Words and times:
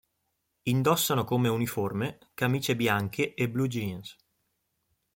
Indossano 0.63 1.23
come 1.25 1.47
uniforme 1.47 2.17
camicie 2.33 2.75
bianche 2.75 3.35
e 3.35 3.47
blu 3.47 3.67
jeans. 3.67 4.15